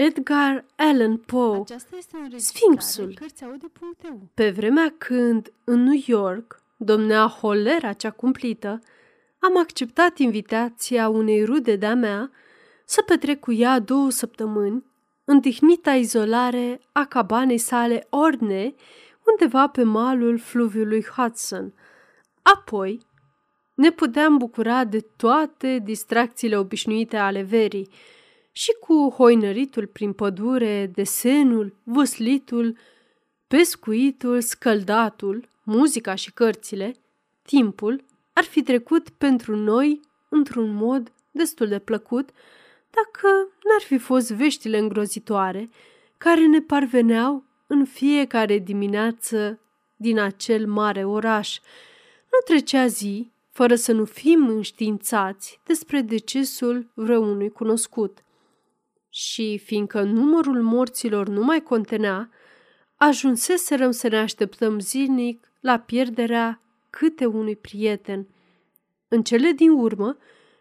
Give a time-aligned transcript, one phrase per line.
[0.00, 1.64] Edgar Allan Poe,
[2.36, 3.18] Sfinxul.
[4.34, 8.80] Pe vremea când, în New York, domnea holera cea cumplită,
[9.38, 12.30] am acceptat invitația unei rude de-a mea
[12.84, 14.84] să petrec cu ea două săptămâni
[15.24, 18.74] în tihnita izolare a cabanei sale orne,
[19.26, 21.74] undeva pe malul fluviului Hudson.
[22.42, 23.06] Apoi,
[23.74, 27.88] ne puteam bucura de toate distracțiile obișnuite ale verii
[28.58, 32.76] și cu hoinăritul prin pădure, desenul, văslitul,
[33.46, 36.94] pescuitul, scăldatul, muzica și cărțile,
[37.42, 42.28] timpul ar fi trecut pentru noi într-un mod destul de plăcut
[42.90, 43.28] dacă
[43.64, 45.70] n-ar fi fost veștile îngrozitoare
[46.16, 49.60] care ne parveneau în fiecare dimineață
[49.96, 51.58] din acel mare oraș.
[52.22, 58.22] Nu trecea zi fără să nu fim înștiințați despre decesul vreunui cunoscut.
[59.20, 62.30] Și fiindcă numărul morților nu mai contenea,
[62.96, 68.28] ajunseserăm să ne așteptăm zilnic la pierderea câte unui prieten.
[69.08, 70.16] În cele din urmă,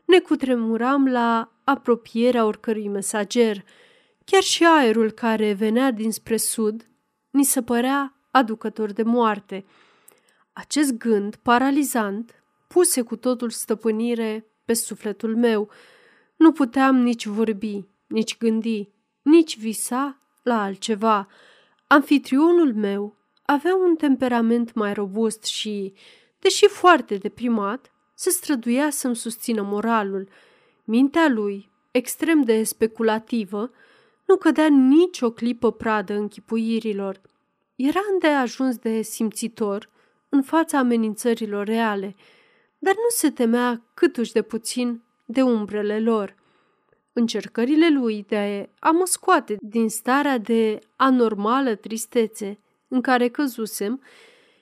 [0.06, 3.64] ne cutremuram la apropierea oricărui mesager.
[4.26, 6.90] Chiar și aerul care venea dinspre sud
[7.30, 9.66] ni se părea aducător de moarte.
[10.54, 15.70] Acest gând paralizant puse cu totul stăpânire pe sufletul meu.
[16.36, 18.90] Nu puteam nici vorbi, nici gândi,
[19.22, 21.28] nici visa la altceva.
[21.88, 25.94] Anfitrionul meu avea un temperament mai robust și,
[26.40, 30.30] deși foarte deprimat, se străduia să-mi susțină moralul.
[30.84, 33.72] Mintea lui, extrem de speculativă,
[34.26, 37.22] nu cădea nici o clipă pradă închipuirilor.
[37.76, 39.90] Era îndeajuns de simțitor
[40.30, 42.16] în fața amenințărilor reale,
[42.80, 46.36] dar nu se temea câtuși de puțin de umbrele lor.
[47.20, 54.02] Încercările lui de a mă scoate din starea de anormală tristețe în care căzusem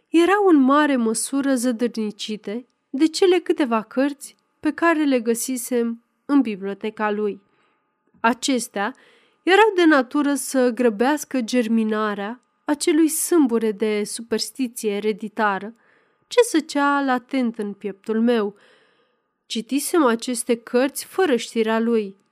[0.09, 7.11] erau în mare măsură zădărnicite de cele câteva cărți pe care le găsisem în biblioteca
[7.11, 7.41] lui.
[8.19, 8.95] Acestea
[9.43, 15.73] erau de natură să grăbească germinarea acelui sâmbure de superstiție ereditară
[16.27, 18.55] ce săcea latent în pieptul meu.
[19.45, 22.23] Citisem aceste cărți fără știrea lui,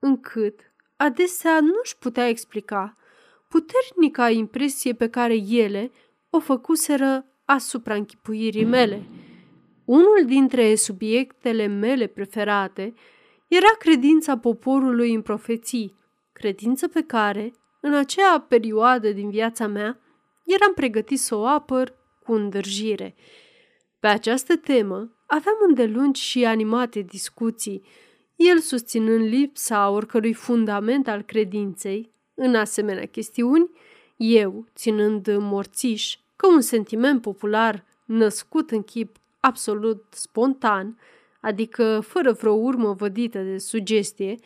[0.00, 0.60] încât
[0.96, 2.96] adesea nu-și putea explica
[3.48, 5.90] puternica impresie pe care ele
[6.30, 9.02] o făcuseră asupra închipuirii mele–
[9.90, 12.94] unul dintre subiectele mele preferate
[13.48, 15.98] era credința poporului în profeții,
[16.32, 20.00] credință pe care, în acea perioadă din viața mea,
[20.44, 23.14] eram pregătit să o apăr cu îndârjire.
[24.00, 27.82] Pe această temă aveam îndelungi și animate discuții,
[28.48, 33.70] el susținând lipsa oricărui fundament al credinței în asemenea chestiuni,
[34.16, 40.98] eu ținând morțiș că un sentiment popular născut în chip absolut spontan,
[41.40, 44.36] adică fără vreo urmă vădită de sugestie,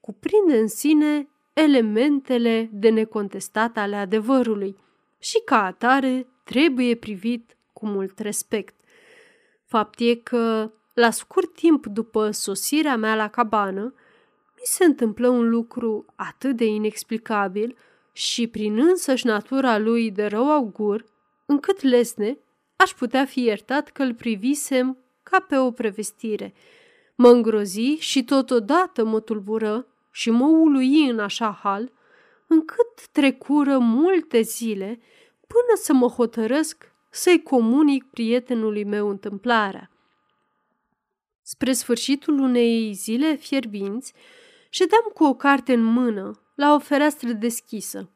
[0.00, 4.76] cuprinde în sine elementele de necontestat ale adevărului
[5.18, 8.74] și ca atare trebuie privit cu mult respect.
[9.64, 13.94] Fapt e că, la scurt timp după sosirea mea la cabană,
[14.54, 17.76] mi se întâmplă un lucru atât de inexplicabil
[18.12, 21.04] și prin însăși natura lui de rău augur,
[21.46, 22.38] încât lesne
[22.76, 26.54] aș putea fi iertat că îl privisem ca pe o prevestire.
[27.14, 31.92] Mă îngrozi și totodată mă tulbură și mă ului în așa hal,
[32.46, 35.00] încât trecură multe zile
[35.46, 39.90] până să mă hotărăsc să-i comunic prietenului meu întâmplarea.
[41.48, 44.12] Spre sfârșitul unei zile fierbinți,
[44.70, 48.10] ședeam cu o carte în mână la o fereastră deschisă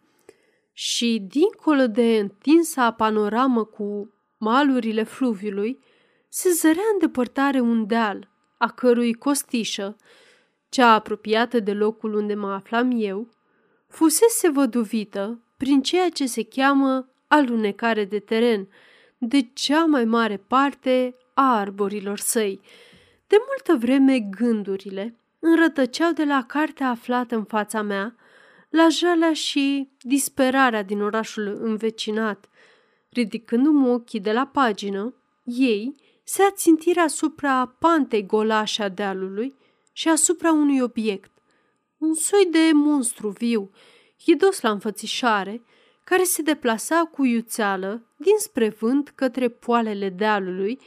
[0.73, 5.79] și, dincolo de întinsa panoramă cu malurile fluviului,
[6.29, 9.97] se zărea în depărtare un deal, a cărui costișă,
[10.69, 13.29] cea apropiată de locul unde mă aflam eu,
[13.89, 18.69] fusese văduvită prin ceea ce se cheamă alunecare de teren,
[19.19, 22.61] de cea mai mare parte a arborilor săi.
[23.31, 28.15] De multă vreme gândurile înrătăceau de la cartea aflată în fața mea,
[28.69, 32.49] la jalea și disperarea din orașul învecinat,
[33.09, 35.95] Ridicându-mi ochii de la pagină, ei
[36.25, 39.57] se ațintiră asupra pantei golașe a dealului
[39.93, 41.31] și asupra unui obiect,
[41.99, 43.71] un soi de monstru viu,
[44.23, 45.63] hidos la înfățișare,
[46.05, 50.81] care se deplasa cu iuțeală dinspre vânt către poalele dealului,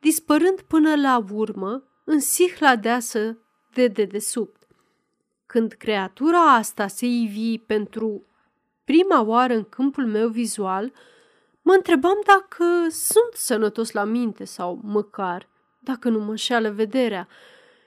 [0.00, 3.38] dispărând până la urmă în sihla deasă
[3.72, 4.66] de dedesubt.
[5.46, 8.26] Când creatura asta se ivi pentru
[8.84, 10.92] prima oară în câmpul meu vizual,
[11.62, 17.28] mă întrebam dacă sunt sănătos la minte sau măcar dacă nu mă înșeală vederea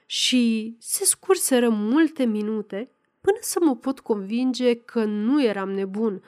[0.05, 2.91] și se scurseră multe minute
[3.21, 6.23] până să mă pot convinge că nu eram nebun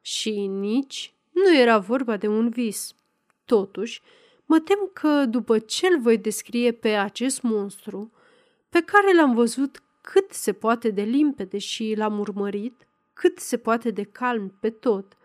[0.00, 2.94] și nici nu era vorba de un vis.
[3.44, 4.02] Totuși,
[4.46, 8.12] mă tem că după ce îl voi descrie pe acest monstru,
[8.68, 13.90] pe care l-am văzut cât se poate de limpede și l-am urmărit cât se poate
[13.90, 15.16] de calm pe tot,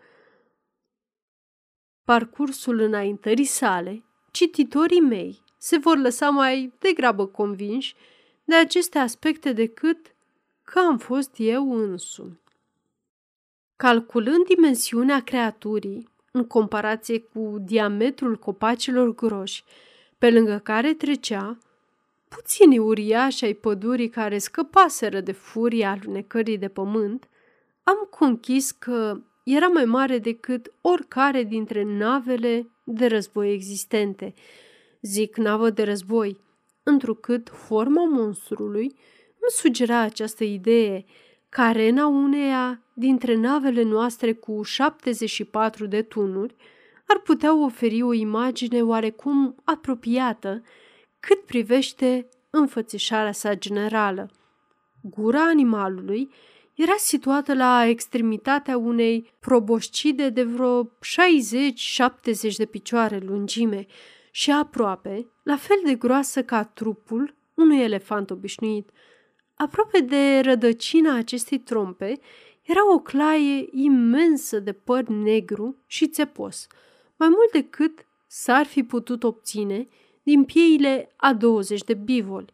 [2.04, 7.94] parcursul înaintării sale, cititorii mei se vor lăsa mai degrabă convinși
[8.44, 10.14] de aceste aspecte decât
[10.62, 12.40] că am fost eu însumi.
[13.76, 19.64] Calculând dimensiunea creaturii în comparație cu diametrul copacilor groși,
[20.18, 21.58] pe lângă care trecea,
[22.28, 27.28] puțini uriași ai pădurii care scăpaseră de furia alunecării de pământ,
[27.82, 34.34] am conchis că era mai mare decât oricare dintre navele de război existente.
[35.00, 36.40] Zic navă de război,
[36.82, 38.86] întrucât forma monstrului
[39.42, 41.04] îmi sugera această idee
[41.52, 46.54] că arena uneia dintre navele noastre cu 74 de tunuri
[47.06, 50.62] ar putea oferi o imagine oarecum apropiată
[51.20, 54.30] cât privește înfățișarea sa generală.
[55.02, 56.30] Gura animalului
[56.74, 60.90] era situată la extremitatea unei proboscide de vreo 60-70
[62.56, 63.86] de picioare lungime
[64.30, 68.90] și aproape, la fel de groasă ca trupul unui elefant obișnuit.
[69.62, 72.20] Aproape de rădăcina acestei trompe
[72.62, 76.66] era o claie imensă de păr negru și țepos,
[77.16, 79.88] mai mult decât s-ar fi putut obține
[80.22, 82.52] din pieile a 20 de bivoli.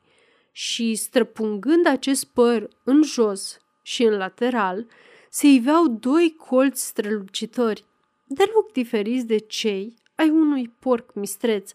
[0.53, 4.87] Și străpungând acest păr în jos și în lateral
[5.31, 7.85] se iveau doi colți strălucitori,
[8.25, 11.73] deloc diferiți de cei ai unui porc mistreț,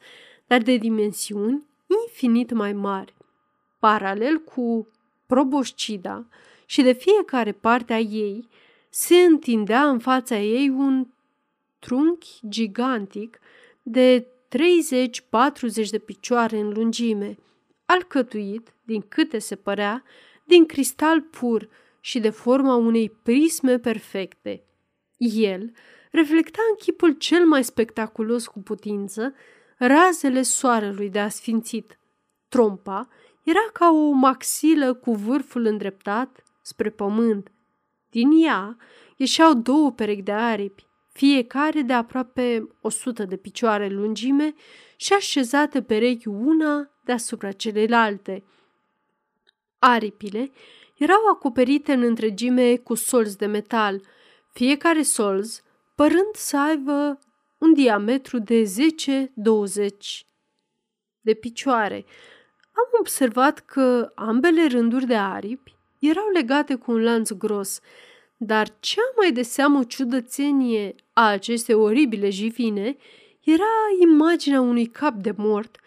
[0.48, 1.64] dar de dimensiuni
[2.04, 3.14] infinit mai mari.
[3.80, 4.88] Paralel cu
[5.26, 6.28] proboscida
[6.66, 8.48] și de fiecare parte a ei
[8.90, 11.08] se întindea în fața ei un
[11.80, 13.40] trunchi gigantic
[13.82, 14.28] de
[15.86, 17.38] 30-40 de picioare în lungime,
[17.86, 20.04] alcătuit, din câte se părea,
[20.44, 24.64] din cristal pur și de forma unei prisme perfecte.
[25.18, 25.72] El
[26.12, 29.34] reflecta în chipul cel mai spectaculos cu putință
[29.78, 32.00] razele soarelui de asfințit.
[32.50, 33.08] Trompa
[33.44, 37.52] era ca o maxilă cu vârful îndreptat spre pământ.
[38.10, 38.78] Din ea
[39.18, 44.54] ieșeau două perechi de aripi, fiecare de aproape o sută de picioare lungime
[44.96, 48.44] și așezate perechi una deasupra celelalte.
[49.80, 50.52] Aripile
[50.98, 54.02] erau acoperite în întregime cu solzi de metal,
[54.52, 55.62] fiecare solz
[55.96, 57.20] părând să aibă
[57.58, 60.28] un diametru de 10-20
[61.22, 62.06] de picioare.
[62.76, 67.80] Am observat că ambele rânduri de aripi erau legate cu un lanț gros,
[68.38, 72.98] dar cea mai de seamă ciudățenie a acestei oribile jivine
[73.44, 73.64] era
[74.02, 75.78] imaginea unui cap de mort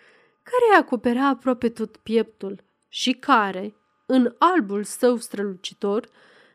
[0.43, 3.75] care acoperea aproape tot pieptul și care,
[4.07, 6.09] în albul său strălucitor,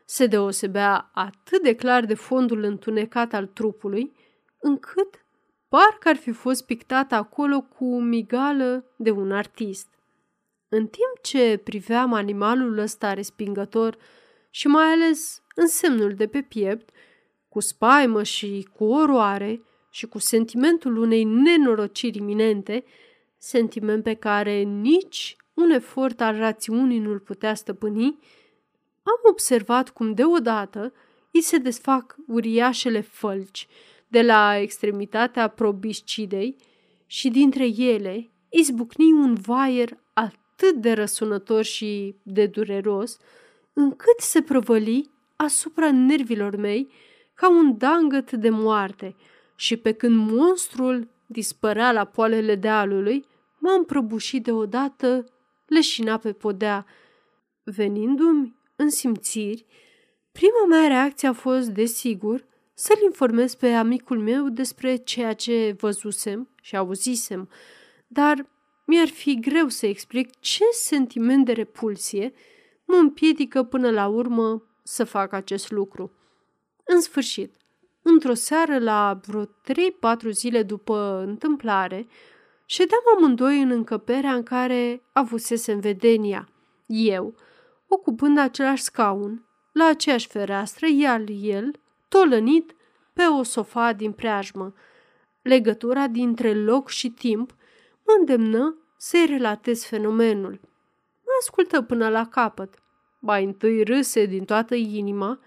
[0.04, 4.12] se deosebea atât de clar de fondul întunecat al trupului,
[4.60, 5.24] încât
[5.68, 9.91] parcă ar fi fost pictat acolo cu migală de un artist.
[10.74, 13.96] În timp ce priveam animalul ăsta respingător
[14.50, 16.90] și mai ales în semnul de pe piept,
[17.48, 22.84] cu spaimă și cu oroare și cu sentimentul unei nenorociri iminente,
[23.36, 28.18] sentiment pe care nici un efort al rațiunii nu-l putea stăpâni,
[29.02, 30.92] am observat cum deodată
[31.32, 33.68] îi se desfac uriașele fălci
[34.08, 36.56] de la extremitatea probiscidei
[37.06, 40.00] și dintre ele izbucni un vaier
[40.52, 43.18] atât de răsunător și de dureros,
[43.72, 46.92] încât se prăvăli asupra nervilor mei
[47.34, 49.16] ca un dangăt de moarte
[49.54, 53.24] și pe când monstrul dispărea la poalele dealului,
[53.58, 55.24] m-am prăbușit deodată
[55.66, 56.86] leșina pe podea.
[57.62, 59.66] Venindu-mi în simțiri,
[60.32, 62.44] prima mea reacție a fost, desigur,
[62.74, 67.48] să-l informez pe amicul meu despre ceea ce văzusem și auzisem,
[68.06, 68.46] dar
[68.84, 72.32] mi-ar fi greu să explic ce sentiment de repulsie
[72.84, 76.12] mă împiedică până la urmă să fac acest lucru.
[76.84, 77.54] În sfârșit,
[78.02, 79.48] într-o seară la vreo 3-4
[80.30, 82.06] zile după întâmplare,
[82.66, 86.48] ședeam amândoi în încăperea în care avusesem vedenia.
[86.86, 87.34] Eu,
[87.88, 91.70] ocupând același scaun, la aceeași fereastră, iar el,
[92.08, 92.74] tolănit
[93.12, 94.74] pe o sofa din preajmă.
[95.42, 97.54] Legătura dintre loc și timp
[98.06, 100.60] mă îndemnă să-i relatez fenomenul.
[101.24, 102.74] Mă ascultă până la capăt.
[103.18, 105.40] Mai întâi râse din toată inima,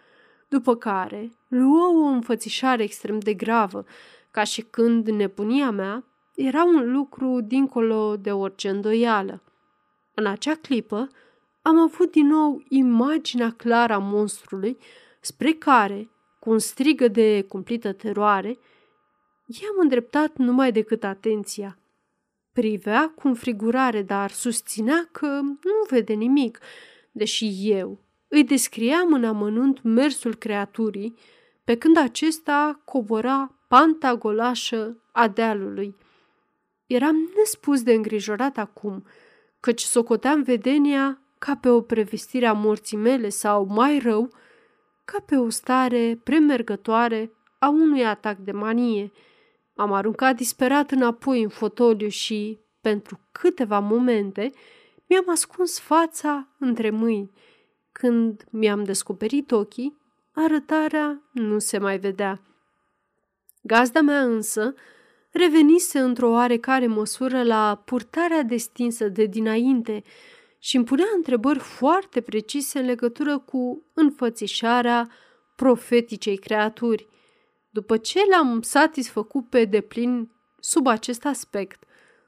[0.47, 3.85] după care luă o înfățișare extrem de gravă,
[4.31, 6.03] ca și când nebunia mea
[6.35, 9.41] era un lucru dincolo de orice îndoială.
[10.13, 11.07] În acea clipă
[11.61, 14.77] am avut din nou imaginea clară a monstrului
[15.21, 16.09] spre care,
[16.39, 18.57] cu un strigă de cumplită teroare,
[19.45, 21.77] i-am îndreptat numai decât atenția.
[22.55, 26.59] Privea cu înfrigurare, dar susținea că nu vede nimic,
[27.11, 31.15] deși eu îi descriam în amănunt mersul creaturii,
[31.63, 35.95] pe când acesta cobora panta golașă a dealului.
[36.85, 39.05] Eram nespus de îngrijorat acum,
[39.59, 44.29] căci socoteam vedenia ca pe o prevestire a morții mele sau, mai rău,
[45.05, 49.11] ca pe o stare premergătoare a unui atac de manie.
[49.75, 54.51] Am aruncat disperat înapoi în fotoliu și, pentru câteva momente,
[55.07, 57.31] mi-am ascuns fața între mâini.
[57.91, 59.97] Când mi-am descoperit ochii,
[60.33, 62.41] arătarea nu se mai vedea.
[63.61, 64.73] Gazda mea însă
[65.31, 70.03] revenise într-o oarecare măsură la purtarea destinsă de dinainte
[70.59, 75.09] și îmi punea întrebări foarte precise în legătură cu înfățișarea
[75.55, 77.07] profeticei creaturi.
[77.75, 81.83] După ce l-am satisfăcut pe deplin sub acest aspect,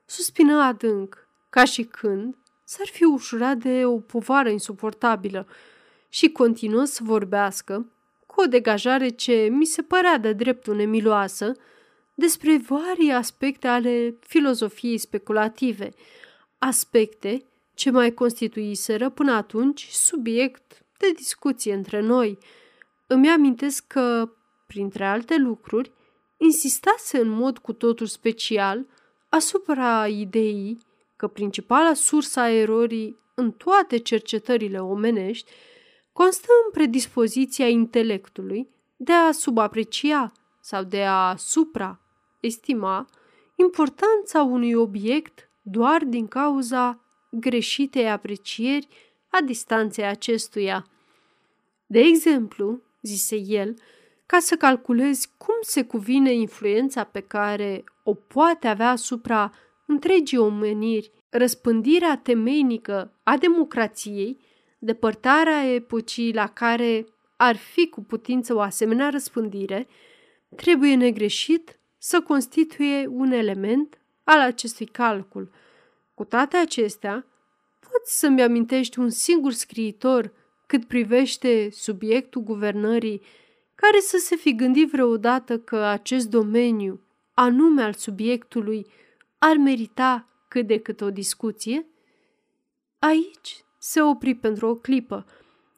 [0.05, 5.47] suspină adânc, ca și când s-ar fi ușurat de o povară insuportabilă
[6.09, 7.91] și continuă să vorbească
[8.25, 11.51] cu o degajare ce mi se părea de dreptul nemiloasă
[12.13, 15.93] despre varii aspecte ale filozofiei speculative,
[16.57, 22.37] aspecte ce mai constituiseră până atunci subiect de discuție între noi.
[23.07, 24.31] Îmi amintesc că,
[24.67, 25.91] printre alte lucruri,
[26.38, 28.86] insistase în mod cu totul special
[29.29, 30.77] asupra ideii
[31.15, 35.51] că principala sursă a erorii în toate cercetările omenești
[36.12, 43.09] constă în predispoziția intelectului de a subaprecia sau de a supraestima
[43.55, 47.00] importanța unui obiect doar din cauza
[47.31, 48.88] greșitei aprecieri
[49.29, 50.88] a distanței acestuia.
[51.86, 53.75] De exemplu, zise el,
[54.27, 59.53] ca să calculezi cum se cuvine influența pe care o poate avea asupra
[59.86, 64.39] întregii omeniri, răspândirea temeinică a democrației,
[64.79, 67.05] depărtarea epocii la care
[67.38, 69.88] ar fi cu putință o asemenea răspândire,
[70.55, 75.51] trebuie negreșit să constituie un element al acestui calcul.
[76.13, 77.25] Cu toate acestea,
[77.79, 80.34] poți să-mi amintești un singur scriitor
[80.65, 83.22] cât privește subiectul guvernării
[83.81, 87.01] care să se fi gândit vreodată că acest domeniu,
[87.34, 88.88] anume al subiectului,
[89.38, 91.86] ar merita cât de cât o discuție?
[93.00, 95.25] Aici se opri pentru o clipă,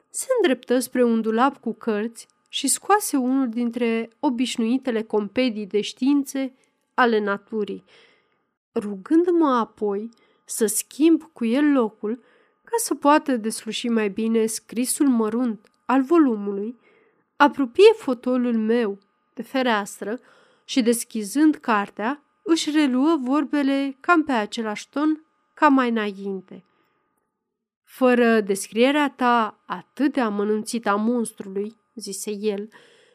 [0.10, 6.54] se îndreptă spre un dulap cu cărți și scoase unul dintre obișnuitele compedii de științe
[6.94, 7.84] ale naturii.
[8.76, 10.10] Rugându-mă apoi
[10.46, 12.16] să schimb cu el locul
[12.64, 16.80] ca să poată desluși mai bine scrisul mărunt al volumului,
[17.42, 18.98] apropie fotolul meu
[19.34, 20.20] de fereastră
[20.64, 26.64] și deschizând cartea, își reluă vorbele cam pe același ton ca mai înainte.
[27.84, 32.70] Fără descrierea ta atât de amănunțită a monstrului, zise el,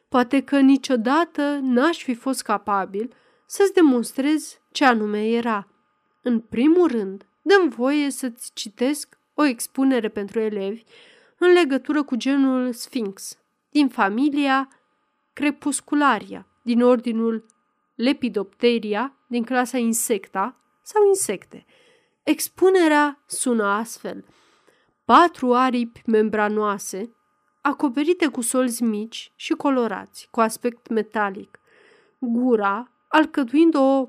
[0.09, 3.15] poate că niciodată n-aș fi fost capabil
[3.47, 5.69] să-ți demonstrez ce anume era.
[6.23, 10.83] În primul rând, dăm voie să-ți citesc o expunere pentru elevi
[11.39, 13.44] în legătură cu genul Sphinx, din
[13.89, 14.69] familia
[15.33, 17.47] Crepuscularia, din ordinul
[17.95, 21.65] Lepidopteria, din clasa Insecta sau Insecte.
[22.23, 24.25] Expunerea sună astfel.
[25.05, 27.15] Patru aripi membranoase,
[27.61, 31.61] acoperite cu solzi mici și colorați, cu aspect metalic.
[32.19, 34.09] Gura, alcătuind o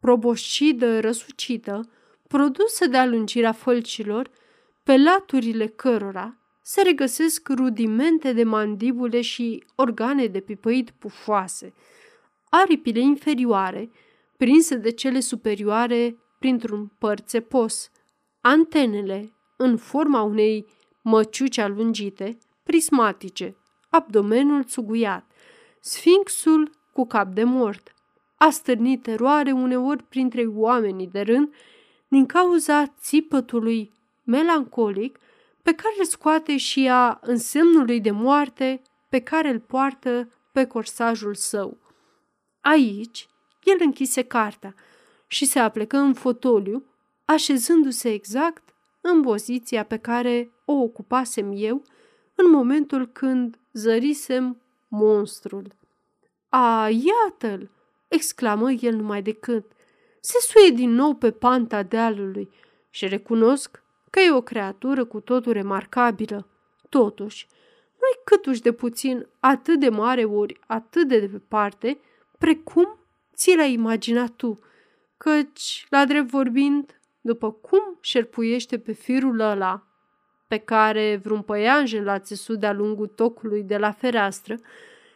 [0.00, 1.80] proboscidă răsucită,
[2.28, 4.30] produsă de alungirea fălcilor,
[4.82, 11.74] pe laturile cărora se regăsesc rudimente de mandibule și organe de pipăit pufoase.
[12.48, 13.90] Aripile inferioare,
[14.36, 17.90] prinse de cele superioare printr-un păr țepos,
[18.40, 20.66] antenele, în forma unei
[21.02, 23.56] măciuci alungite, prismatice,
[23.90, 25.30] abdomenul țuguiat,
[25.80, 27.94] sfinxul cu cap de mort.
[28.36, 31.54] A stârnit eroare uneori printre oamenii de rând
[32.08, 33.92] din cauza țipătului
[34.24, 35.18] melancolic
[35.62, 40.32] pe care îl scoate și ea în semnul lui de moarte pe care îl poartă
[40.52, 41.78] pe corsajul său.
[42.60, 43.28] Aici,
[43.62, 44.74] el închise cartea
[45.26, 46.84] și se aplecă în fotoliu,
[47.24, 51.82] așezându-se exact în poziția pe care o ocupasem eu
[52.34, 55.74] în momentul când zărisem monstrul.
[56.48, 57.70] A, iată-l!"
[58.08, 59.72] exclamă el numai decât.
[60.20, 62.50] Se suie din nou pe panta dealului
[62.90, 63.79] și recunosc
[64.10, 66.48] că e o creatură cu totul remarcabilă.
[66.88, 67.46] Totuși,
[68.00, 72.00] nu-i câtuși de puțin atât de mare ori atât de departe,
[72.38, 72.98] precum
[73.34, 74.60] ți l-ai imaginat tu,
[75.16, 79.86] căci, la drept vorbind, după cum șerpuiește pe firul ăla,
[80.48, 84.56] pe care vreun păianjen l-a țesut de-a lungul tocului de la fereastră,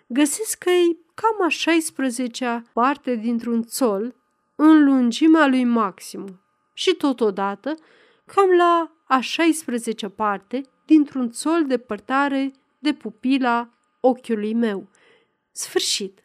[0.06, 4.14] găsesc că e cam a 16-a parte dintr-un țol
[4.54, 6.40] în lungimea lui maxim
[6.72, 7.74] și totodată
[8.25, 14.88] cam la a 16-a parte dintr-un țol depărtare de pupila ochiului meu.
[15.52, 16.24] Sfârșit.